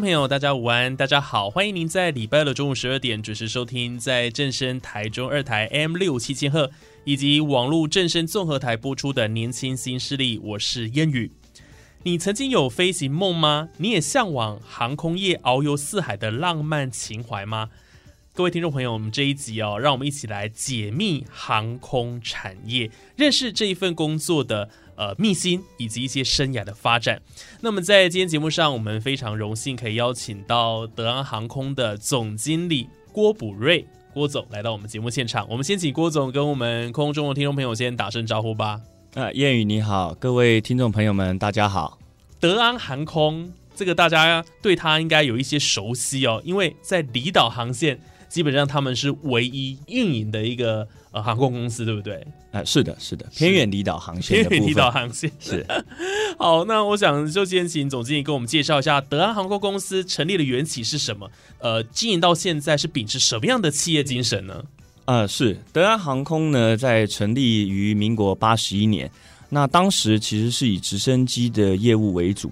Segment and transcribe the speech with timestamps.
[0.00, 6.70] 朋友，大家午安，大家好，欢迎您在礼拜六中午十二点准时收听，在正声台中二台 M 六七千赫
[7.04, 11.30] 以及网络正声综合台播出的《年轻新势力》，我是烟雨。
[12.02, 13.68] 你曾经有飞行梦吗？
[13.76, 17.68] 你也向往航空业遨游四海的浪漫情怀吗？
[18.32, 24.70] 各位听众朋友，我们这一集哦，让我们一起来解密航空产业，认识这一份工作的。
[25.00, 27.22] 呃，秘辛以及一些生涯的发展。
[27.62, 35.46] 那么，在今天节目上，我们非常荣幸可以邀请到德安航空的总经理郭补瑞郭总来到我们节目现场。
[35.48, 38.78] 我们先请郭总跟我们空中的听众朋友先打声招呼吧。
[39.14, 41.98] 呃，谚语你好，各位听众朋友们，大家好。
[42.38, 47.98] 德安航空这个大家对他应该有一些熟悉哦，因为在离岛航线。
[48.30, 52.26] 基本上他们是唯一运营的一个呃航空公司，对不对？
[52.52, 55.66] 哎，是的，是的，偏远离岛航线，偏远离岛航线是。
[56.38, 61.30] 好，那我想就先请总经理给我们介绍一下德安航空公司成立的缘起是什么？
[61.58, 64.64] 呃，经营到现在是秉持什么样的企业精神呢？
[65.04, 69.10] 呃，是德安航空呢，在成立于民国八十一年，
[69.48, 72.50] 那当时其实是以直升机的业务为主。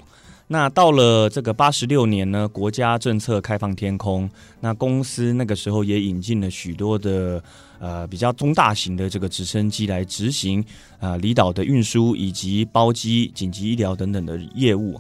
[0.51, 4.29] 那到了这个八十六年呢，国家政策开放天空，
[4.61, 7.43] 那公司那个时候也引进了许多的
[7.79, 10.65] 呃比较中大型的这个直升机来执行
[10.99, 14.99] 啊离岛的运输以及包机、紧急医疗等等的业务。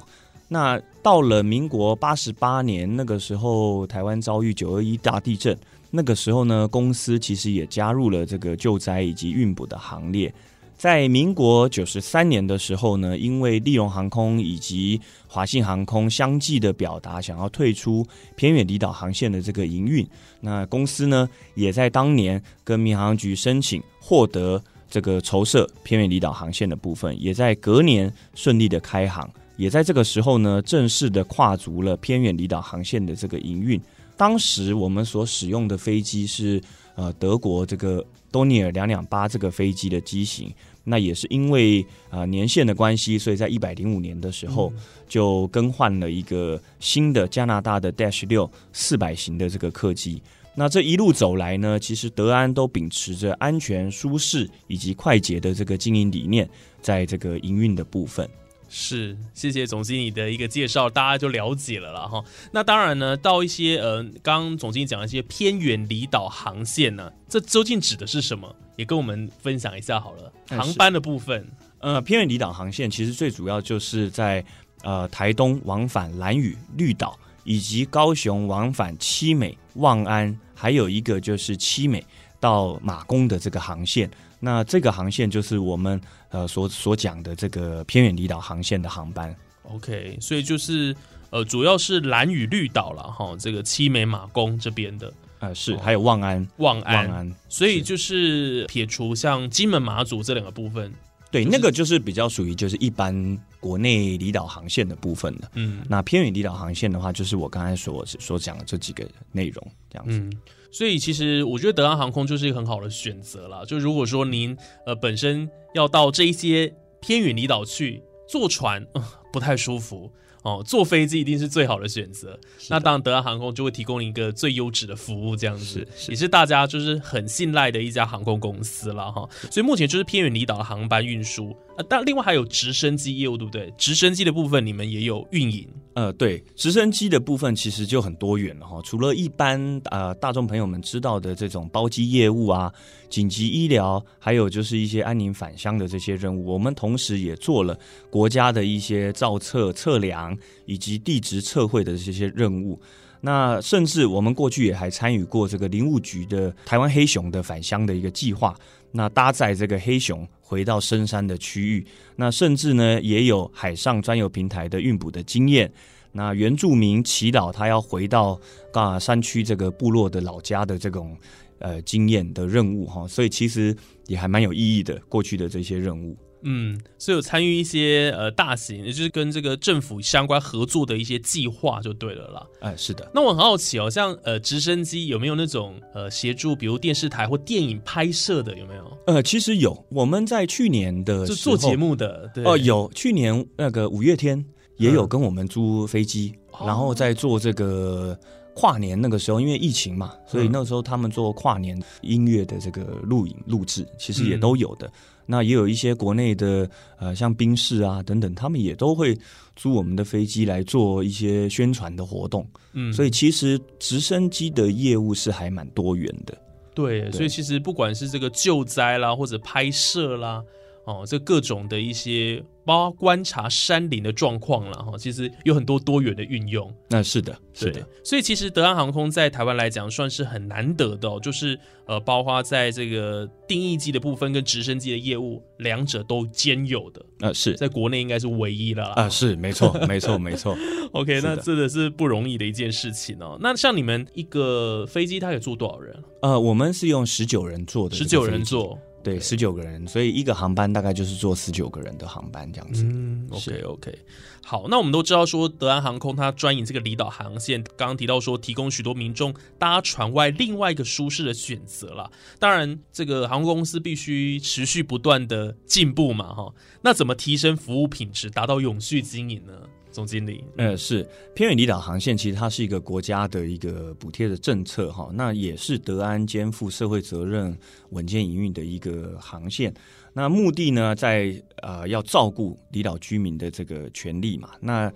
[0.48, 5.58] 那到了民国八十八年，那个时候台湾遭遇九二一大地震，
[5.90, 10.30] 那个时候呢，公司其实也加入了这个救灾以及运补的行列。
[10.78, 18.06] 在民国九十三年的时候呢，因为利荣航空以及华信航空相继的表达想要退出
[18.36, 20.06] 偏远离岛航线的这个营运，
[20.40, 33.80] 那公司呢也在当年跟民航局申请获得这个筹设偏远离岛航线的部分，也在隔年顺利的开航，也在这个时候呢正式的跨足了偏远离岛航线的这个营运。
[34.18, 36.60] 当时我们所使用的飞机是
[36.96, 38.04] 呃德国这个。
[38.30, 40.52] 多尼尔两两八这个飞机的机型，
[40.84, 44.70] 那也是因为啊年限的关系，所以在一百零五年的时候
[45.08, 50.22] 就更换了一个新的加拿大的 Dash 六四百型的这个客机。
[50.54, 56.46] 那这一路走来呢，其实德安都秉持着安全、舒适以及快捷的这个经营理念，
[56.82, 58.28] 在这个营运的部分。
[58.68, 62.22] 是，谢谢总经理的一个介绍，大家就了解了啦哈。
[62.52, 68.54] 那当然呢，到一些呃，刚刚总经理讲一些偏远离岛航线呢，这究竟指的是什么？
[68.76, 70.32] 也跟我们分享一下好了。
[70.48, 71.46] 航班的部分，
[71.78, 74.44] 呃，偏远离岛航线其实最主要就是在
[74.82, 82.04] 呃台东往返兰屿绿岛，以及高雄往返七美望安，还有一个就是七美
[82.38, 84.08] 到马公的这个航线。
[84.40, 86.00] 那这个航线就是我们
[86.30, 89.34] 呃所所讲的这个偏远离岛航线的航班。
[89.64, 90.94] OK，所以就是
[91.30, 95.12] 呃主要是蓝屿绿岛了哈，这个七美马公这边的。
[95.40, 96.44] 呃是，还有望安。
[96.56, 97.08] 望安。
[97.08, 100.92] 安，所以就是撇除像金门马祖这两个部分，
[101.30, 105.48] 对，那个就是比较属于就是一般国内离岛航线的部分的。
[105.54, 110.36] 嗯，那偏远离岛航线的话，就是我刚才所所讲的这几个内容这样子。
[110.70, 113.64] 所以其实我觉得德安航空就是一个很好的选择了。
[113.64, 118.86] 就如果说您呃本身要到这一些偏远离岛去坐船，
[119.32, 120.10] 不太舒服。
[120.42, 122.38] 哦，坐飞机一定是最好的选择。
[122.68, 129.28] 那当然，德安航空就会提供一个最优质的服务，这样子也是大家就是很信赖的一家航空公司了哈。
[129.50, 133.72] 所以目前就是偏远离岛的航班运输啊，但另外还有直升机业务，对不对？
[133.76, 135.68] 直升机的部分你们也有运营？
[135.94, 138.80] 呃，对，直升机的部分其实就很多元了哈。
[138.84, 142.72] 除了一般呃大众朋友们知道的这种包机业务啊。
[143.08, 147.74] 紧急医疗，还有就是一些安宁返乡的这些任务，我们同时也做了
[148.10, 150.27] 国家的一些造册、测量
[150.66, 152.80] 以及地质测绘的这些任务。
[153.20, 158.54] 那甚至我们过去也还参与过这个林务局的台湾黑熊的返乡的一个计划。
[158.92, 161.86] 那搭载这个黑熊回到深山的区域。
[162.16, 165.70] 那甚至呢，也有海上专有平台的运补的经验。
[166.12, 168.40] 那原住民祈祷他要回到
[168.72, 171.16] 啊山区这个部落的老家的这种
[171.58, 173.76] 呃经验的任务哈，所以其实
[174.06, 174.98] 也还蛮有意义的。
[175.08, 176.16] 过去的这些任务。
[176.42, 182.46] 嗯，所以有参与一些呃大型，也就是跟这个政府相关合作的一些计划就对了啦。
[182.60, 183.10] 哎，是的。
[183.12, 188.98] 那我很好奇哦，像呃直升机有没有那种呃协助，比如电视台或电影拍摄的有没有？
[189.06, 194.44] 呃，其实有，我们在去年的就做节目的哦，有去年那个五月天
[194.76, 198.18] 也有跟我们租飞机，然后在做这个
[198.58, 204.90] 跨年那个时候，因为疫情嘛，所以那时候他们做跨年音乐的这个录影录制，其实也都有的。
[205.26, 206.68] 那也有一些国内的，
[206.98, 209.16] 呃，像宾士啊等等，他们也都会
[209.54, 212.44] 租我们的飞机来做一些宣传的活动。
[212.72, 216.36] 嗯，所以其实直升机的业务是还蛮多元的。
[216.74, 220.42] 对，所以其实不管是这个救灾啦，或者拍摄啦。
[220.88, 226.74] 哦，这各种的一些，包括观察山林的状况了哈，其实有很多多元的运用。
[226.88, 227.86] 那是的，是的。
[228.02, 237.04] 所以其实德安航空在台湾来讲，算是很难得的，哦就是呃，包括在这个定义机的部分跟直升机的业务，两者都兼有的。
[237.20, 240.56] 呃，是在国内应该是唯一了啊，是没错，没错，没错。
[240.92, 243.36] OK，那真的是不容易的一件事情哦。
[243.42, 245.94] 那像你们一个飞机，它可以坐多少人？
[246.22, 248.78] 呃，我们是用十九人坐的，十九人坐。
[249.08, 252.82] 对，十九个人，所以一个航班大概就是坐十九个人的航班这样子。
[252.84, 253.98] 嗯，OK OK，
[254.44, 262.10] 好，那我们都知道说德安航空它专营这个离岛航线，刚刚提到说提供许多民众搭船外另外一个舒适的选择了。
[262.38, 266.52] 当然，这个航空公司必须持续不断的进步嘛，哈。
[266.82, 269.54] 那怎么提升服务品质，达到永续经营呢？
[269.98, 271.04] 总经理，呃，是
[271.34, 277.58] 偏远离岛航线，其实它是一个国家的一个补贴的政策哈，那也是德安肩负社会责任、
[277.90, 279.74] 稳健营运的一个航线。
[280.12, 284.88] 那目的呢，在呃要照顾离岛居民的这个权利嘛，那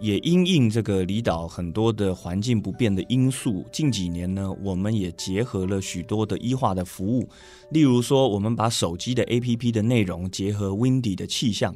[0.00, 3.64] 也因应这个离岛很多的环境不便的因素。
[3.70, 7.28] 近几年呢，我们也结合了许多的医化的服务，
[7.70, 11.72] 例如说，我们把手机的 APP 的内容结合 Windy 的气象。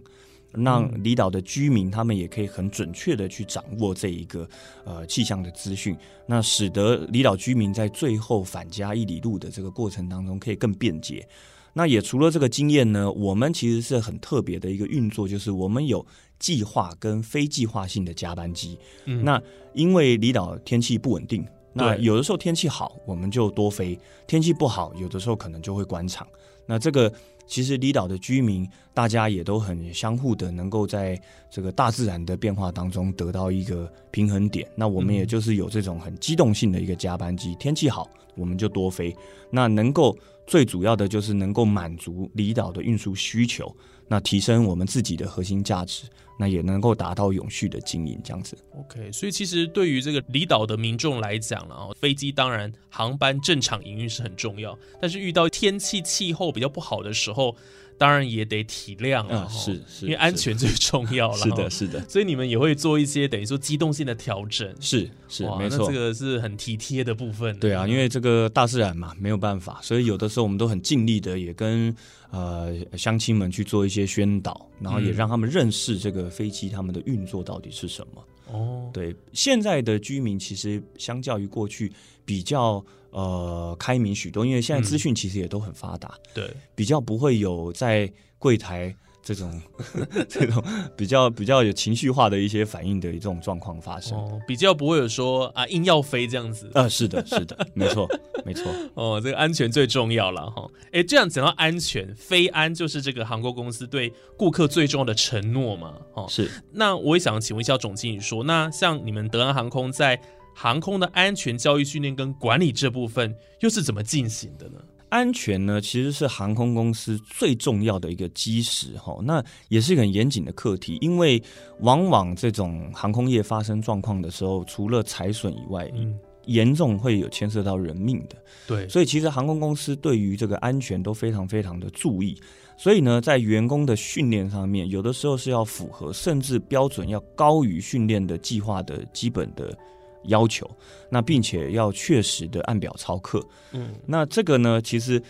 [0.56, 4.48] 让离岛的居民，他们也可以很准确的去掌握这一个
[4.84, 5.96] 呃气象的资讯，
[6.26, 11.26] 那使得离岛居民在最后返家一里路的这个过程当中可以更便捷。
[11.72, 16.04] 那也除了这个经验呢，我们其实是很特别的一个运作，就是我们有
[16.38, 18.78] 计划跟非计划性的加班机。
[19.06, 19.42] 嗯那
[19.72, 26.26] 因为离岛天气不稳定，那有的时候天气好，我们就多飞；天气不好，有的时候可能就会关场。
[26.66, 27.12] 那这个。
[27.46, 31.20] 其实离岛的居民，大家也都很相互的，能够在
[31.50, 34.66] 这个大自然的变化当中得到一个平衡点。
[34.74, 39.14] 那我们也就是有这种很机动性的一个加班机，天气好我们就多飞。
[39.50, 43.74] 那能够最主要的就是能够满足离岛的运输需求。
[44.08, 46.04] 那提升我们自己的核心价值，
[46.38, 48.56] 那也能够达到永续的经营这样子。
[48.78, 57.56] OK，所以其实对于这个离岛的民众来讲了，飞机当然航班正常营运是很重要，但是遇到天气气候比较不好的时候。
[57.96, 61.36] 当然也得体谅啊，是是，因为安全最重要了。
[61.44, 64.68] 是的，是的，所以你们也会做一些等于说机动性的调整。
[64.80, 67.56] 是是，没错，这个是很体贴的部分。
[67.58, 71.94] 对啊，因为这个大自然嘛，没有办法，所以有的时候我们都很尽力的，也跟
[72.30, 78.24] 呃乡亲们去做一些宣导，然后也让他们认识这个飞机他们的运作到底是什么。
[78.52, 81.92] 哦，对，现在的居民其实相较于过去
[82.24, 82.84] 比较。
[83.14, 88.92] 呃，开明许多，因为现在资讯其实也都很发达，对，比较不会有在柜台
[89.22, 89.62] 这种
[90.28, 90.62] 这种
[90.96, 98.08] 比较比较有情绪化的一些反应的这种状况发生，哦，比较不会有说啊硬要飞这样子，啊，是的，是的，没错，
[98.44, 110.20] 没错， 哦，这个安全最重要了哈，哎，这样讲到安全，飞安就是这个航空公司对顾客最重要的承诺嘛，哦，是，那我也想请问一下总经理说，那像你们德安航空在
[110.54, 114.78] 航空的安全教育训练跟管理这部分又是怎么进行的呢？
[115.10, 119.16] 安全呢，其实是航空公司最重要的一个基石哈。
[119.22, 121.40] 那也是一个很严谨的课题，因为
[121.80, 128.36] 往往这种航空业发生状况的时候，除了财损以外，嗯，严重会有牵涉到人命的。
[128.66, 132.36] 对，所以其实航空公司对于这个安全都非常非常的注意。
[132.76, 139.78] 所以呢，在员工的训练上面，有的时候是要符合，甚至标准要高于训练的计划的基本的。
[140.26, 140.70] 要求，
[141.10, 145.22] 那并且要确实的按表操课，嗯，那这个呢，其实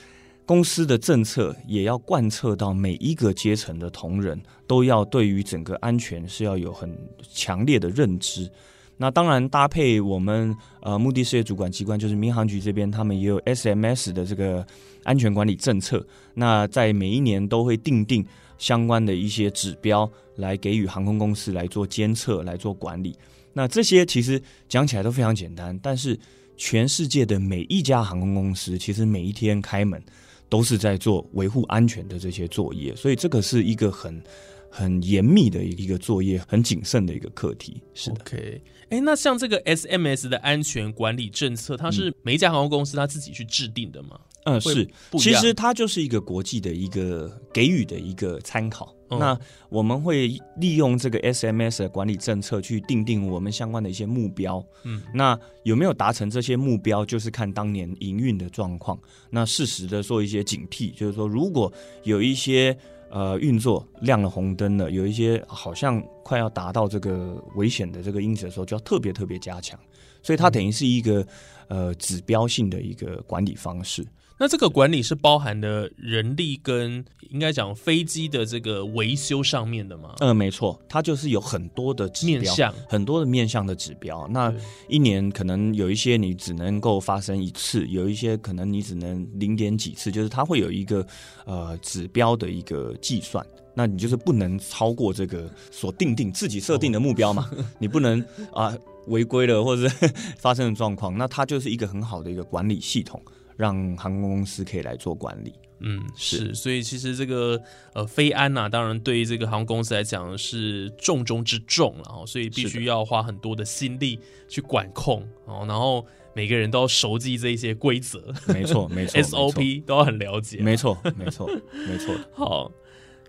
[0.47, 6.95] 公司的政策也要贯彻到每一个阶层的同仁，都要对于整个安全是要有很
[7.33, 8.51] 强烈的认知。
[8.97, 14.65] 那当然搭配我们呃目的事业主管机关，就是民航局这边，他们也有 SMS 的这个
[15.03, 16.07] 安全管理政策。
[16.35, 18.25] 那在每一年都会定定
[18.57, 23.17] 相关的一些指标，来给予航空公司来做监测、来做管理。
[23.55, 26.19] 那这些其实讲起来都非常简单，但是
[26.57, 30.03] 全世界的每一家航空公司，其实每一天开门
[30.49, 34.23] 都是在做维护安全的这些作业，所以这个是一个很
[34.71, 37.81] 很严密的一个作业，很谨慎的一个课题。
[37.95, 38.17] 是的。
[38.21, 44.21] OK，哎，那像这个 SMS 的安全管理政策，它是每一家航空公司它自己去制定的吗？
[44.45, 48.94] 嗯，是，不其实它就是一个国际的一个给予的一个参考。
[49.11, 54.65] 嗯那我们会利用这个 SMS 的管理政策去定定我们相关的一些目标。
[54.85, 58.99] 嗯，那有没有达成这些目标，就是看当年营运的状况。
[59.31, 62.77] 那适时的做一些警惕，就是说，如果有一些
[63.11, 69.79] 呃运作亮了红灯了，有一些好像快要达到这个危险的这个因子的时候，就要特别特别加强。
[70.23, 71.27] 所以它等于是一个
[71.69, 74.03] 呃指标性的一个管理方式。
[74.37, 80.15] 那这个管理是包含的人力跟应该讲飞机的这个维修上面的吗？
[80.19, 84.27] 嗯，没错，它就是有很多的指标面向很多的面向的指标。
[84.29, 84.53] 那
[84.89, 91.07] 一年可能有一些你只能够发生一次，有一些可能你只能零点几次，就是它会有一个
[91.45, 93.45] 呃指标的一个计算。
[93.77, 97.51] 那你就是不能超过这个所定定自己设定的目标嘛？
[97.79, 98.77] 你不能啊
[99.09, 103.21] 违规了或者是 发生的状况，那它就是一个很好的一个管理系统，
[103.57, 105.53] 让航空公司可以来做管理。
[105.81, 107.61] 嗯，是是，所以其实这个
[107.93, 114.19] 呃飞安呐、当然对于这个航空公司来讲是重中之重了哦，所以必须要花很多的心力
[114.49, 120.59] 去管控哦，然后每个人都要熟记这一些规则没错， 没错没错，SOP 都要很了解。
[120.59, 121.51] 没错，没错，
[121.87, 122.15] 没错。
[122.33, 122.73] 好，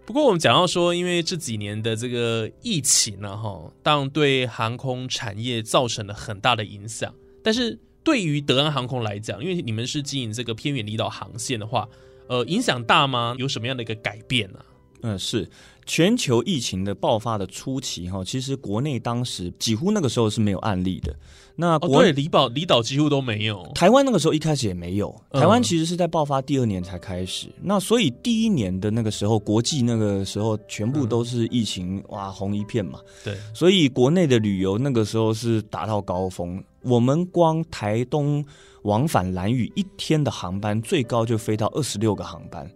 [0.05, 7.13] 不过我们讲到说，因为这几年的这个疫情呢、哈，当然对航空产业造成了很大的影响。
[7.43, 11.89] 但是对于德安航空来讲，因为你们是经营这个偏远离岛航线的话，
[12.27, 13.35] 呃，影响大吗？
[13.39, 14.59] 有什么样的一个改变呢、
[15.01, 15.49] 嗯，是
[15.87, 21.15] 全球疫情的爆发的初期哈，其实国内当时几乎那个时候是没有案例的。
[21.57, 23.65] 那哦，国、对，离岛离岛几乎都没有。
[23.73, 27.47] 台湾那个时候一开始也没有，嗯台湾其实是在爆发第二年才开始。
[27.61, 32.99] 那所以第一年的那个时候，国际那个时候全部都是疫情，哇，红一片嘛。
[33.23, 36.63] 对，所以国内的旅游那个时候是达到高峰。
[36.85, 38.45] 我们光台东
[38.83, 42.69] 往返兰屿一天的航班，最高就飞到二十六个航班。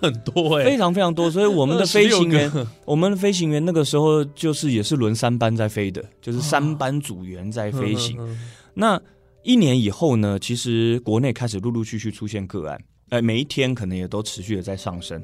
[0.00, 2.50] 很多哎、非常非常多，所以我们的飞行员，
[2.84, 8.16] 我们的飞行员那个时候就是也是轮三班在飞的，就是三班组员在飞行。
[8.20, 8.38] 嗯
[8.78, 9.00] 那
[9.42, 15.22] 一年以后呢，其实国内开始陆陆续续出现个案，呃，每一天可能也都持续的在上升。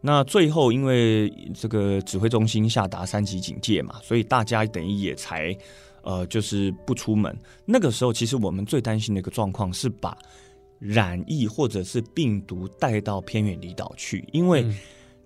[0.00, 5.56] 那最后因为这个指挥中心下达三级警戒嘛，所以大家等于也才
[6.02, 7.36] 呃就是不出门。
[7.64, 10.16] 那个时候其实我们最担心的一个状况是把
[10.78, 14.76] 染疫或者是病毒带到偏远离岛去，因为嗯。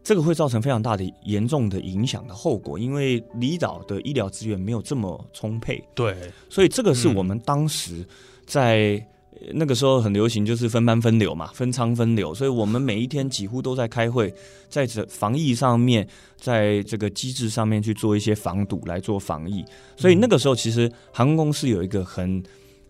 [0.04, 6.16] 这个会造成非常大的严重的影响的后果，因为离岛的医疗资源没有这么充沛，对，
[6.50, 7.14] 所以这个是嗯。
[7.14, 8.04] 我们当时
[8.44, 9.11] 在呃
[9.52, 14.32] 那个时候很流行，就是分班分流嘛，分仓分流，所以我们每一天几乎都在开会，
[14.68, 19.64] 在这防疫上面，在这个机制上面去做一些防堵来做防疫。
[19.96, 22.42] 所以那个时候，其实航空公司有一个很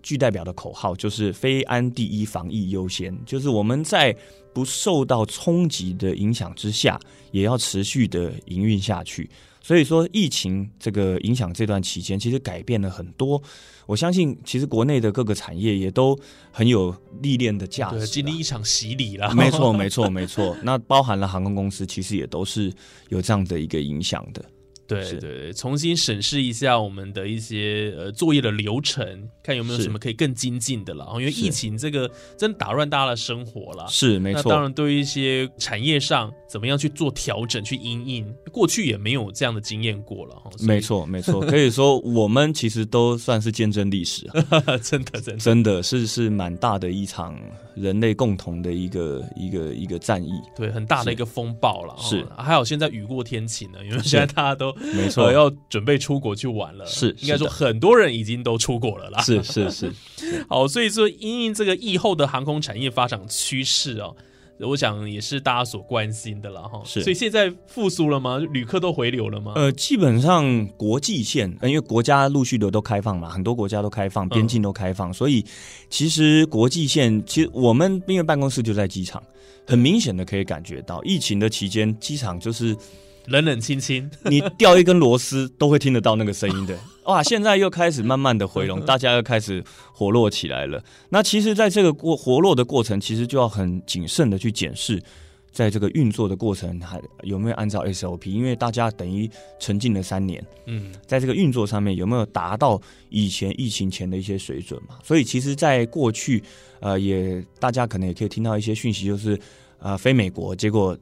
[0.03, 4.15] 具代表的口号，就是“非安第一，防疫优先”，就是我们在
[4.53, 9.31] 不受到冲击的影响之下，也要持续的营运下去。
[9.63, 13.41] 所以说，疫情这个影响这段期间，其实改变了很多。
[13.87, 16.19] 我相信，其实国内的各个产业也都
[16.51, 18.07] 很有历练的价值。
[18.07, 19.33] 经历一场洗礼了。
[19.35, 20.57] 没错，没错，没错。
[20.63, 22.73] 那包含了航空公司，其实也都是
[23.09, 24.45] 有这样的一个影响的。
[24.93, 31.07] 对对对，重新审视一下我们的一些呃作业的流程，看有没有什么可以更精进的了。
[31.15, 33.87] 因为疫情这个真的打乱大家的生活了。
[33.89, 34.43] 是，没错。
[34.45, 40.51] 那当然，对于一些产业上怎么样去做调整、去因应，过去也没有这样的经验过了哈。
[40.61, 45.37] 没，错，没错，可以说 我们其实都算是见证历史啊，真 的真的。
[45.39, 47.39] 真的是是蛮大的一场
[47.75, 51.95] 人类共同的一个一个一个战役，对，很大的一个风暴了。
[51.99, 56.85] 是哦还好现在雨过天晴了，因为现在大家都没错呃，要准备出国去玩了。
[56.87, 59.21] 是应该说很多人已经都出国了啦。
[59.23, 59.93] 是是是，
[60.49, 64.15] 好，所以说因应这个疫后的航空产业发展趋势哦，
[64.61, 66.81] 我想也是大家所关心的了哈。
[66.85, 68.39] 是所以现在复苏了吗？
[68.39, 69.53] 旅客都回流了吗？
[69.57, 75.45] 呃，基本上国际线，呃因为国家陆续的都开放嘛，很多国家都开放，边境都开放，所以
[75.91, 79.23] 其实国际线，其实我们因为办公室就在机场，
[79.67, 82.77] 很明显的可以感觉到，疫情的期间，机场就是
[83.27, 86.79] 冷冷清清， 你掉一根螺丝都会听得到那个声音的。
[87.07, 89.63] 哇，现在又开始慢慢的回笼， 大家又开始
[89.93, 90.83] 活络起来了。
[91.09, 95.03] 那其实，在这个过活络的过程，其实就要很谨慎的去检视，
[95.51, 104.97] 在这个运作的过程还有没有按照 SOP，因为大家等于沉浸了三年，嗯，在这个运作上面有没有达到以前疫情前的一些水准嘛？
[105.03, 106.43] 所以其实，在过去，
[106.81, 109.37] 呃，也大家可能也可以听到一些讯息，就是
[109.81, 110.97] 呃，非美国，结果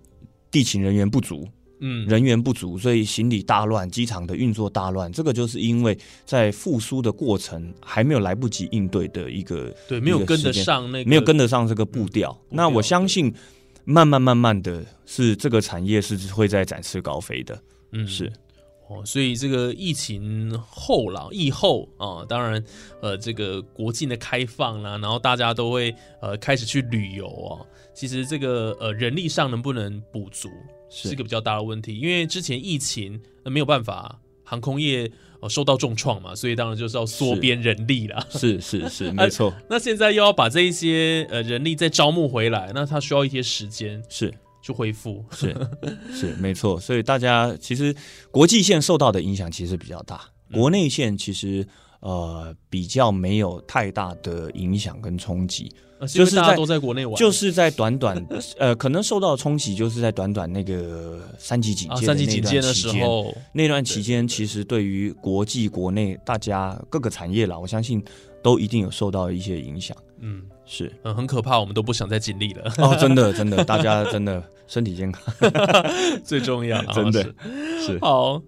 [0.51, 1.47] 地勤人员不足，
[1.81, 5.11] 嗯，人员不足，所以行李大乱，机场的运作大乱。
[5.13, 12.39] 这个就是因为在复苏的过程还没有来不及应对的一个对，没有跟得上那个，没有跟得上这个步调。
[12.49, 13.35] 那我相信，
[13.85, 17.61] 慢慢慢慢的是这个产业是会在展翅高飞的。
[17.93, 18.31] 嗯是
[18.89, 22.63] 哦，所以这个疫情后啦，疫后啊，当然，
[23.01, 27.65] 呃，这个国境的开放啦，然后大家都会呃开始去旅游哦。
[27.95, 30.49] 其实这个呃人力上能不能补足，
[30.91, 38.27] 是是一个比较大的问题，因为之前疫情、呃、没有办法，航空业呃受到重创嘛，所以当然就是要缩是编人力啦。
[38.31, 45.25] 是是是， 没错，那现在又要把这一些呃人力再招募回来，那它需要一些时间是去恢复。
[45.31, 45.57] 是
[46.13, 46.79] 是没错。
[46.79, 47.95] 所以大家其实
[48.31, 50.21] 国际线受到的影响其实比较大，
[50.53, 51.67] 国内线其实
[52.01, 55.73] 呃比较没有太大的影响跟冲击。
[56.09, 58.27] 就是在大家都在国内玩，就是在短短
[58.59, 68.03] 呃，可能受到冲击，就是在短短那个三级警啊，戒三级警戒的时候，那段期间，其实对于国际、国内大家各个产业啦，我相信
[68.43, 69.95] 都一定有受到一些影响。
[70.21, 70.43] 嗯。
[70.65, 70.91] 是。
[71.03, 75.23] 嗯，很可怕，我们都不想再经历了，哦，真的真的，大家真的身体健康，
[76.25, 77.87] 最重要， 真的是。
[77.89, 77.99] 是。
[78.01, 78.41] 好。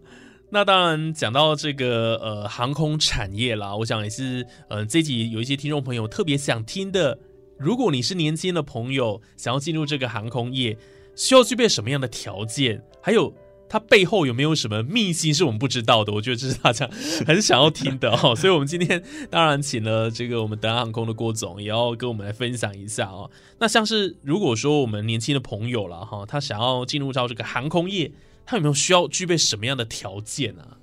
[0.55, 7.19] 那当然，讲到这个呃航空产业啦，我想也是呃这集有一些听众朋友特别想听的。
[7.59, 10.77] 如果你是年轻的朋友，想要进入这个航空业，
[11.17, 12.83] 需要具备什么样的条件？
[13.01, 13.33] 还有
[13.67, 16.13] 它背后有没有什么秘辛是我们不知道的？
[16.13, 16.87] 我觉得这是大家
[17.27, 18.37] 很想要听的 哦。
[18.37, 23.31] 所以，我们今天当然请了这个我们德安航空的郭总，也要跟我们来分享一下哦。
[23.59, 28.13] 那像是如果说我们年轻的朋友了哈，他想要进入到这个航空业，
[28.45, 30.77] 他有没有需要具备什么样的条件啊？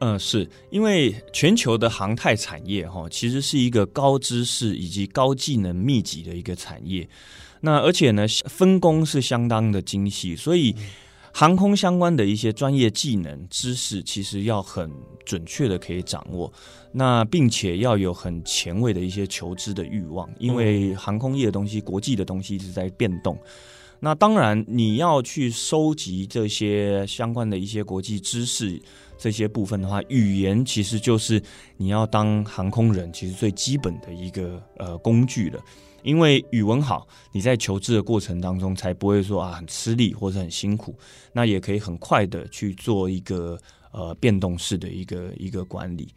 [0.00, 7.08] 嗯，是因为全球的航太产业哈，其实是一个高知识以及高技能密集的一个产业。
[7.62, 10.76] 那而且呢，分工是相当的精细，所以
[11.32, 14.92] 航空相关的一些专业技能知识，其实要很
[15.24, 16.52] 准确的可以掌握。
[16.92, 23.38] 那并且要有很前卫的一些求知的欲望，因为航空业的东西，国际的东西一直在变动。
[23.98, 28.80] 那当然，你要去收集这些相关的一些国际知识，
[29.16, 31.42] 这些部分的话，语言其实就是
[31.76, 35.60] 你要当航空人其实最基本的一个呃工具了。
[36.02, 40.94] 因为语文好，你在求知的过程当中才不会说啊很吃力或者很辛苦，
[41.32, 43.58] 那也可以很快的去做一个
[43.92, 46.08] 呃变动式的一个一个管理。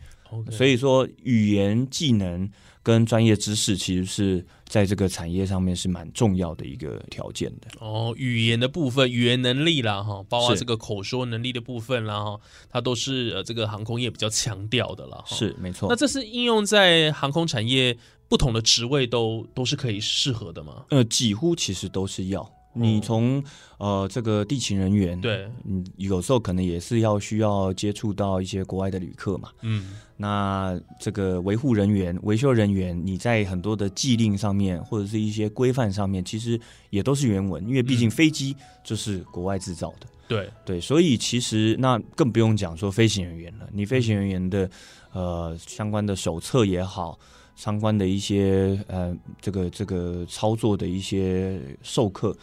[0.51, 2.49] 所以以说，语言技能
[2.83, 7.67] 跟专业知识其实是在这个产业上面是蛮重要的一个条件的。
[7.79, 12.39] 哦，语言的部分，语言能力啦哈，包括这个口说能力的部分啦哈，
[12.69, 15.35] 它都是呃这个航空业比较强调的了哈。
[15.35, 15.95] 是没错那。
[15.95, 20.85] 这是应用在航空产业不同的职位都都是可以适合的吗？
[20.89, 22.49] 呃，几乎其实都是要。
[22.73, 23.43] 你从
[23.77, 29.49] 呃这个地勤人员，，对，嗯，有时候可能也是要需要接触到一些国外的旅客嘛。
[29.61, 40.07] 嗯，那这个维护人员、维修人员，你在很多的既令上面或者是一些规范上面，其实也都是原文，因为毕竟嗯飞机就是国外制造的。
[40.27, 43.67] 对，对，所以其实那更不用讲说飞行人员了。
[43.73, 44.69] 你飞行人员的
[45.11, 47.17] 呃相关的手册也好，
[47.59, 52.33] 相关的一些呃这个这个操作的一些授课，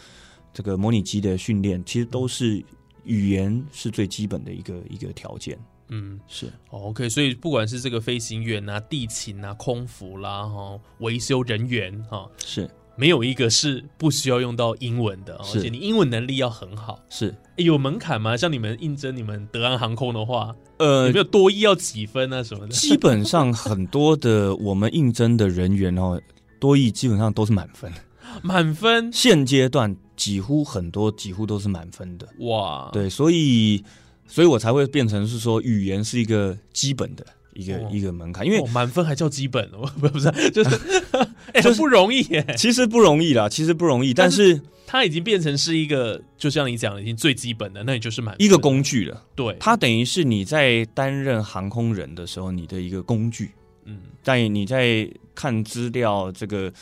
[0.53, 2.63] 这个模拟机的训练，其实都是
[3.05, 5.59] 语言是最基本的一个一个条件。
[5.89, 6.21] 嗯。
[6.29, 16.99] 是哦 OK，所以不管是这个飞行员啊、地勤啊、空服啦、哈、维修人员哈、是没有一个是不需要用到英文的，是而且你英文能力要很好。
[17.09, 18.37] 是，有门槛吗？
[18.37, 22.73] 像你们应征你们德安航空的话，呃有没有多一要几分啊什么的？
[22.73, 26.21] 基本上很多的我们应征的人员哦，
[26.59, 27.93] 多益基本上都是满分。
[28.43, 32.29] 满分现阶段几乎很多几乎都是满分的。
[32.41, 33.83] 哇！，对，所以
[34.27, 40.79] 所以我才会变成是说，语言是一个基本的一个、哦一个门槛，因为哦满分还叫基本，我 不不是就是
[41.53, 42.55] 哎、很不容易耶。
[42.57, 49.23] 其实不容易啦，其实不容易，但但是是它已经变成是一个，就像你讲的，已经最基本的，那你就是满一个工具了。
[49.35, 53.51] 对，它等于是你在担任航空人的时候，你的一个工具。
[53.85, 56.73] 嗯在你在看资料，这个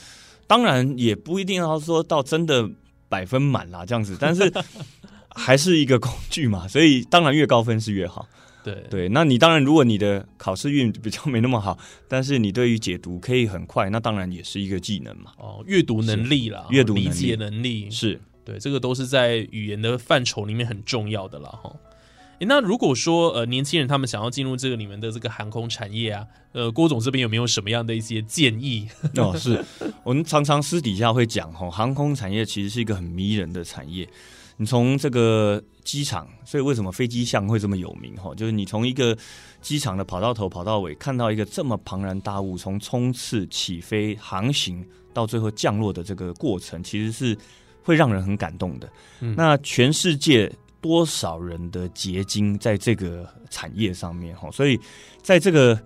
[0.46, 2.66] 当然也不一定要说到真的
[3.08, 4.50] 百分满啦，这样子，但是
[5.28, 8.26] 还是一个工具嘛，所以当然越高分是越好。
[8.64, 15.32] 对对，那你当然，如果你的考试运比较没那么好，但是你对于解读可以很快，那当然也是一个技能嘛。
[15.36, 21.70] 哦，阅读能力啦，阅读能力理解能力是，对，这个都是在语言的范畴里面很重要的了哈。
[22.40, 28.88] 诶那如果说呃年轻人他们想要进入这个你们的这个航空产业啊，呃郭总这边有没有什么样的一些建议？
[29.16, 29.62] 哦，是
[30.02, 34.08] 我们常常私底下会讲哈，航空产业其实是一个很迷人的产业。
[34.56, 38.34] 你从这个机场，所以为什么飞机巷会这么有名哈？
[38.34, 39.16] 就是你从一个
[39.60, 47.36] 机场的跑道头跑到尾，看到一个这么庞然大物从冲刺、起飞、航行到最后降落的这个过程，其实是
[47.82, 48.88] 会让人很感动的。
[49.20, 54.50] 嗯那全世界多少人的结晶在这个产业上面哈？
[54.50, 54.78] 所以
[55.20, 55.76] 在这个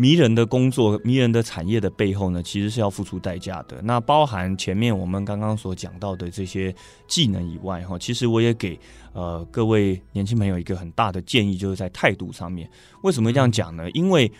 [0.00, 3.82] 迷人的工作、迷人的产业的背后呢，其实是要付出代价的。
[3.82, 6.74] 那包含前面我们刚刚所讲到的这些
[7.06, 8.80] 技能以外，哈，其实我也给
[9.12, 12.66] 呃各位年轻朋友一个很大的建议，就是在态度上面。
[13.02, 13.90] 为什么这样讲呢？
[13.90, 14.32] 因为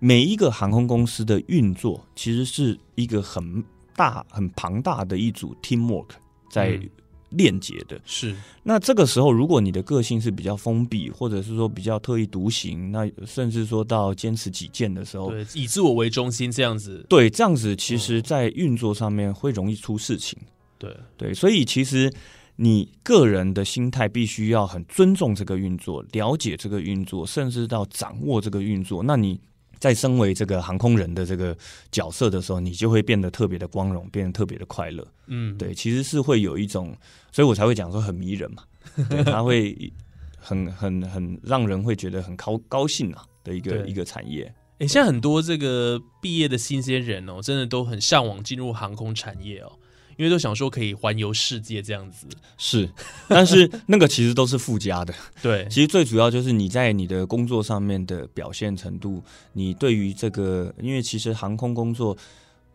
[0.00, 3.62] 每一个航空公司的运作，其实是一个很
[3.94, 6.08] 大、很庞大的一组 teamwork
[6.50, 6.90] 在嗯
[7.36, 8.00] 链接的。
[8.04, 20.38] 是那这个时候，如果你的个性是比较封闭，或者是说比较特立独行，那甚至说到坚持己见的时候，对，以自我为中心这样子，对这样子，其实在运作上面会容易出事情。
[20.78, 22.12] 对，对，所以其实
[22.56, 29.02] 你个人的心态必须要很尊重这个运作，了解这个运作，甚至到掌握这个运作。
[29.02, 29.40] 那你
[29.84, 31.54] 在身为这个航空人的这个
[31.92, 35.06] 角色的时候，你就会变得特别的光荣，变得特别的快乐。
[35.26, 36.96] 嗯，对，其实是会有一种，
[37.30, 38.62] 所以我才会讲说很迷人嘛。
[39.10, 39.92] 对，它会
[40.38, 44.50] 很很很让人会觉得很高高兴啊的一个一个产业。
[44.78, 49.70] 诶，现在很多这个毕业的新鲜人哦，真的都很向往进入航空产业哦，
[50.16, 52.26] 因为都想说可以环游世界这样子。
[52.56, 52.88] 是，
[53.28, 55.14] 但是那个其实都是附加的。
[55.42, 59.22] 对，其实最主要就是你在你的工作上面的表现程度，
[59.52, 62.16] 你对于这个，因为其实航空工作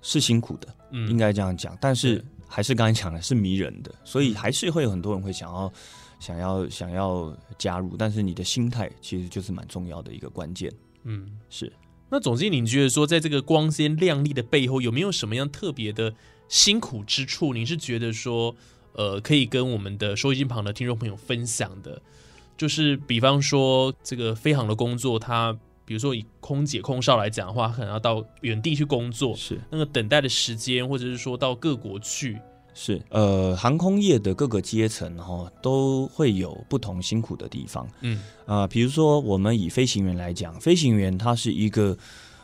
[0.01, 1.77] 是辛苦的，嗯应该这样讲。
[1.79, 5.71] 但是还是刚才讲的是迷人的，所以还是会有很多人会想要、
[6.19, 7.95] 想要、想要加入。
[7.97, 10.71] 但是你的心态其实就是蛮重要的一个关键。
[11.03, 11.27] 嗯。
[11.49, 11.71] 是，
[12.09, 16.13] 那总经理，你觉得说，在这个光鲜亮丽的背后，有没有什么样特别的
[16.49, 17.53] 辛苦之处？
[17.53, 18.53] 你是觉得说，
[18.93, 22.01] 呃，可以跟我们的收音机旁的听众朋友分享的？
[22.57, 32.37] 就是比方说，这个飞航的工作，它比如说以空姐、空少来讲的话，可能要到远地去工作，是那个等待的时间，或者是说到各国去，
[32.73, 37.87] 是，呃，航空业的各个阶层哈、都会有不同辛苦的地方。
[38.01, 41.97] 嗯啊，比如说我们以飞行员来讲，飞行员他是一个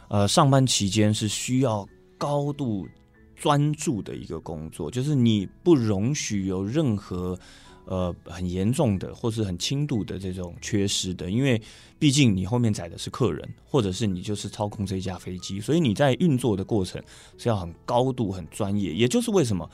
[0.08, 1.86] 呃上班期间是需要
[2.18, 2.88] 高度
[3.36, 7.38] 专注的一个工作，就是你不容许有任何
[7.86, 11.62] 呃很严重的或是很轻度的这种缺失的，因为
[12.00, 17.02] 毕竟你后面载的是客人，或者是你就是操控这一架飞机，所以你在运作的过程
[17.38, 19.69] 是要很高度、很专业，也就是为什么。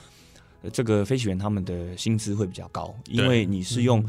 [0.63, 4.07] 呃这个飞行员他们的薪资会比较高，因为你是用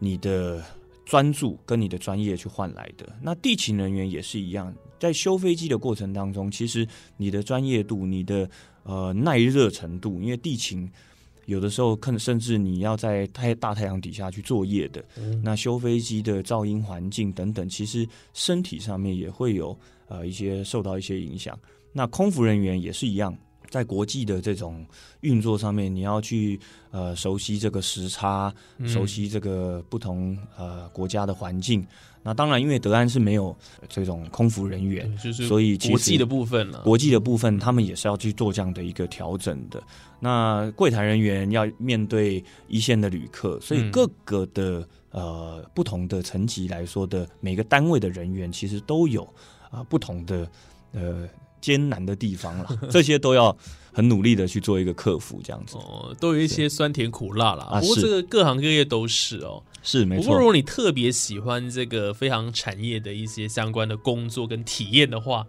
[0.00, 0.60] 你的
[1.04, 3.08] 专注跟你的专业去换来的。
[3.22, 6.84] 那地勤人员也是一样，在修飞机的过程当中，其实
[7.18, 8.50] 你的专业度、你的
[8.84, 10.90] 呃耐热程度，因为地勤
[11.46, 15.04] 有的时候看甚至你要在太大太阳底下去作业的，
[15.42, 19.76] 那修飞机的噪音环境等等，其实身体上面也会有
[20.08, 21.58] 呃一些受到一些影响。
[21.92, 23.36] 那空服人员也是一样。
[23.72, 24.84] 在国际的这种
[25.22, 31.82] 运作上面，你要去呃熟悉这个时差，嗯熟悉这个不同呃国家的环境。
[32.22, 33.56] 那当然，因为德安是没有
[33.88, 36.82] 这种空服人员，就是所以国际的部分了。
[36.82, 39.82] 国际的部分，他们也是要去做这样的一个调整的。
[40.20, 49.26] 那柜台人员要面对一线的旅客，所以嗯各个的呃不同的层级来说的每个单位的人员，其实都有
[49.70, 50.48] 啊、不同的
[50.92, 51.26] 呃
[51.62, 53.56] 艰难的地方了， 这些都要
[53.92, 55.78] 很努力的去做一个克服，这样子。
[55.78, 57.64] 哦，都有一些酸甜苦辣啦。
[57.64, 59.62] 啊不过这个各行各业都是哦。
[59.84, 65.44] 是没错不过如，果你特别喜欢这个非常产业的一些相关的工作跟体验的话，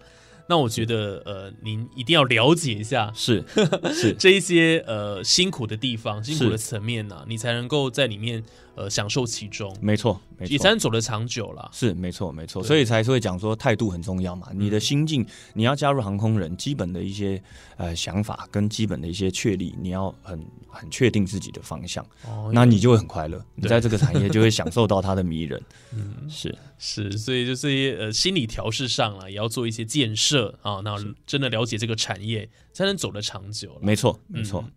[0.49, 3.43] 那我觉得呃，您一定要了解一下是
[3.93, 8.43] 是这一些呃辛苦的地方、辛苦的是层面呐、你才能够在里面
[8.75, 11.69] 呃享受其中，没错没也才能走得长久啦。
[11.71, 14.49] 是没错没错，所以才是会讲说态度很重要嘛。
[14.53, 17.41] 你的心境，你要加入航空人，基本的一些
[17.77, 23.43] 呃想法跟基本的一些确立，你要很很确定自己的方向，哦那你就会很快乐。
[23.55, 25.61] 你在这个产业就会享受到它的迷人。
[25.95, 33.79] 嗯是是，所以就这些呃心理调试上了，也要做一些建设啊，那真的了解这个产业，才能走得长久了。
[33.81, 34.71] 没错没错嗯。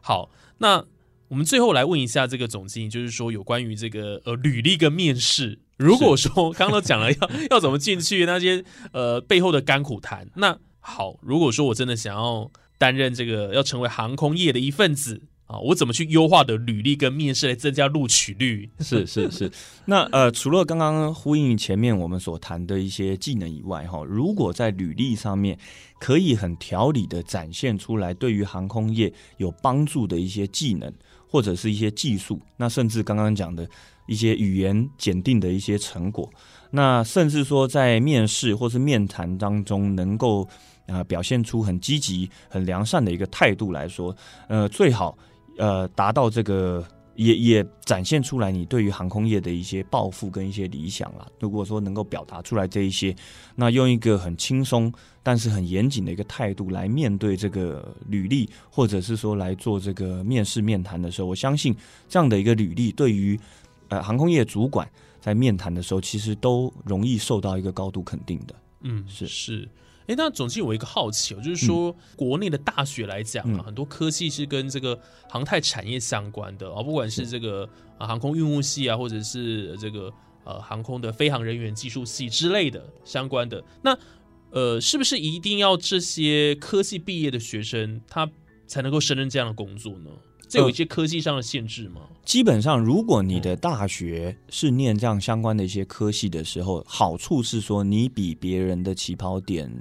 [0.00, 0.84] 好，那
[1.32, 18.68] 我们最后来问一下这个总经理，就是说有关于这个呃履历跟面试，如果说刚刚都讲了要 要怎么进去那些呃背后的甘苦谈，那好，如果说我真的想要担任这个要成为航空业的一份子啊，我怎么去优化的履历跟面试来增加录取率？
[18.80, 19.50] 是是是，
[19.86, 25.58] 那呃，除了刚刚呼应前面我们所谈的一些技能以外，哈，如果在履历上面
[25.98, 30.92] 可以很条理的展现出来，对于航空业有帮助的一些技能
[31.32, 33.66] 或者是一些技术，那甚至刚刚讲的
[34.06, 36.28] 一些语言检定的一些成果，
[36.70, 40.46] 那甚至说在面试或是面谈当中能够
[40.86, 44.14] 啊、表现出很积极、很良善的一个态度来说，
[44.48, 45.16] 呃，最好
[45.56, 46.86] 呃达到这个。
[47.14, 51.26] 也也展现出来你对于航空业的一些抱负跟一些理想啦。
[51.40, 53.14] 如果说能够表达出来这一些，
[53.54, 61.74] 那用一个很轻松但是很严谨的一个态度来面对这个履历，或者是说来做这个面试面谈的时候，我相信
[62.08, 63.38] 这样的一个履历对于
[63.88, 64.88] 呃航空业主管
[65.20, 68.54] 在面谈的时候，其实都容易受到一个高度肯定的。
[68.80, 69.68] 嗯，是是。
[70.12, 74.98] 哎，那总经理，我有一个好奇哦，就是说国内的大学来讲啊，嗯很多科系是跟这个
[75.28, 80.12] 航太产业相关的啊，不管是这个啊航空运务系啊，或者是这个
[80.44, 83.64] 呃航空的飞行人员技术系之类的相关的。
[83.82, 83.98] 那
[84.50, 88.28] 呃，是不是一定要这些科系毕业的学生他
[88.66, 90.10] 才能够胜任这样的工作呢？
[90.52, 92.02] 这有一些科技上的限制吗？
[92.26, 99.72] 基本上，如果你的大学是念这样相关的一些科系的时候，好处是说你比别人的起跑点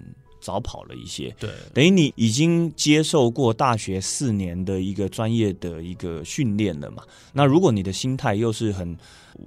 [0.41, 7.03] 早跑了一些，对，等于你已经接受过大学四年的一个专业的一个训练了嘛。
[7.31, 8.97] 那如果你的心态又是很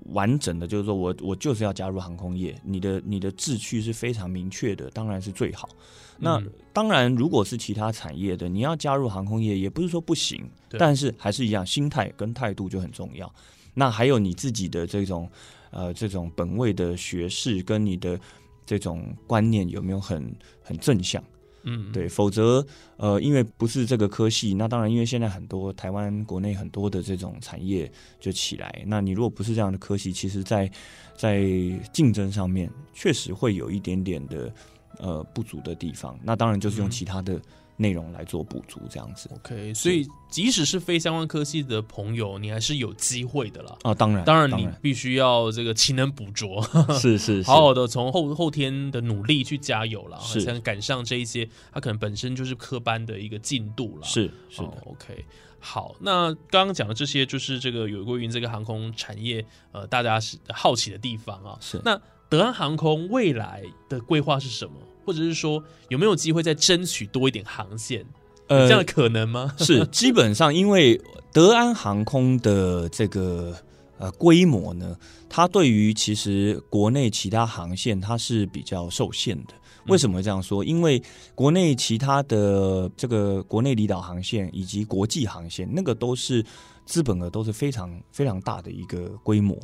[0.06, 5.68] 完整的，就是说我我就是要加入航空业，你的你的志趣是非常明确的，当然是最好。
[6.16, 13.32] 那嗯当然，如果是其他产业的，你要加入航空业也不是说不行，但是还是一样，心态跟态度就很重要。
[13.74, 15.28] 那还有你自己的这种
[15.70, 18.18] 呃这种本位的学士跟你的
[18.66, 21.22] 这种观念有没有很很正向？
[21.66, 22.62] 嗯，对，否则
[22.98, 30.70] 呃，因为不是这个科系，那当然，因为现在很多台湾国内很多的这种产业就起来，那你如果不是这样的科系，其实在
[31.16, 31.42] 在
[31.90, 34.54] 竞争上面确实会有一点点的
[34.98, 36.18] 呃不足的地方。
[36.22, 37.40] 那当然就是用嗯其他的
[37.76, 43.76] 内容来做补足，这样子 OK，所以即使是非相关科系的朋友，你还是有机会的啦。
[43.82, 43.94] 啊。
[43.94, 46.62] 当然，当然，你必须要这个勤能补拙，
[47.00, 54.06] 是是是好好的从后后天的努力去加油啦，是才能赶上这一些他可能本身就是科班的一个进度啦。
[54.06, 54.62] 是是。
[54.62, 55.24] OK，
[55.58, 61.58] 好，那刚刚讲的这些就是这个有关于这个航空产业，呃，大家是好奇的地方啊。
[61.60, 64.74] 是那德安航空未来的规划是什么？
[65.04, 68.00] 或者是说有没有机会再争取多一点航线？
[68.48, 69.54] 有呃这样的可能吗？
[69.58, 71.00] 是 基本上，因为
[71.32, 73.56] 德安航空的这个
[73.98, 74.96] 呃规模呢，
[75.28, 79.54] 它对于其实国内其他航线它是比较受限的。
[79.88, 80.64] 为什么会这样说？
[80.64, 81.02] 因为
[81.34, 86.42] 国内其他的这个国内离岛航线以及国际航线，那个都是
[86.86, 89.58] 资本额都是非常非常大的一个规模。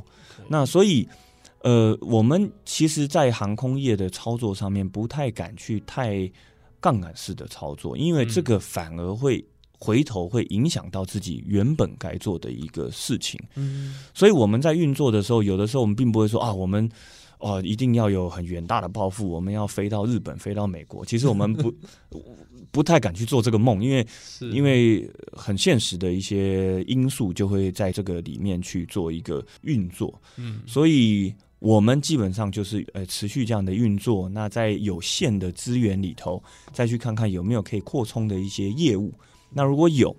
[0.46, 1.08] 那所以，
[1.62, 6.30] 呃，我们其实，在航空业的操作上面，不太敢去太
[6.80, 9.44] 杠杆式的操作，因为这个反而会
[9.78, 13.38] 回头会影响到自己原本该做的一个事情。
[13.56, 16.88] 嗯，所以我们在运作的时候，有的时候我们并不会说啊，我们
[17.38, 21.04] 哦一定要有很远大的抱负，我们要飞到日本、飞到美国。
[21.04, 21.74] 其实我们不
[22.72, 24.06] 不太敢去做这个梦，因为
[24.52, 30.20] 因为很现实的一些因素就会在这个里面去做一个运作。
[30.36, 36.42] 嗯所以我们基本上就是呃持续这样的运作，那在有限的资源里头，
[36.72, 39.12] 再去看看有没有可以扩充的一些业务。
[39.50, 40.14] 那如果有，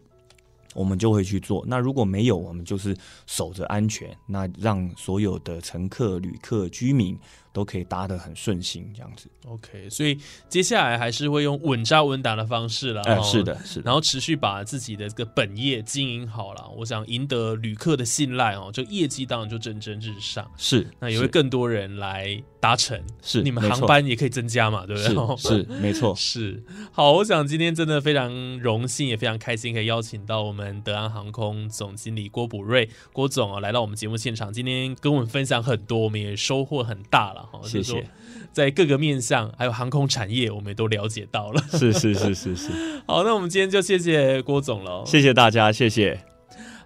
[0.76, 7.18] 我们就会去做；那如果没有，我们就是守着安全，那让所有的乘客、旅客、居民
[7.54, 9.30] 都可以搭得很顺心，这样子。
[9.46, 13.02] OK，所以接下来还是会用稳扎稳打的方式了。
[13.04, 13.82] 哎、哦是，的，是的。
[13.86, 16.70] 然后持续把自己的这个本业经营好了。
[16.78, 20.50] 我想赢得旅客的信赖哦，这业绩当然就蒸蒸日上。
[20.58, 25.38] 是，那也会更多人来搭乘，是你们航班也可以增加嘛，对不对？
[25.38, 37.60] 是 是没错，是，好，我想今天真的非常荣幸，也非常开心，可以邀请到我们德安航空总经理郭补瑞郭总啊，来到我们节目现场，今天跟我们分享很多，我们也收获很大了哈。
[37.64, 38.06] 谢谢。
[38.52, 41.64] 在各个面向，还有航空产业，我们也都了解到了。
[41.72, 42.70] 是是是是是，
[43.08, 45.06] 好，那我们今天就谢谢郭总了。
[45.06, 46.20] 谢谢大家，谢谢。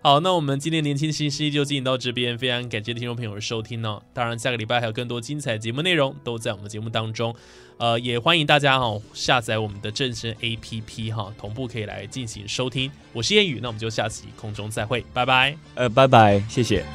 [0.04, 4.00] 好，那我们今天年轻新势力就进行到这边，非常感谢听众朋友的收听呢。
[4.14, 7.36] 当然，下个礼拜还有更多精彩节目内容都在我们节目当中。
[7.78, 12.92] 呃，也欢迎大家哈下载我们的正声 APP 哈，同步可以来进行收听。
[13.12, 15.58] 我是燕宇，那我们就下期空中再会，拜拜。
[15.74, 16.86] 呃，拜拜，谢谢。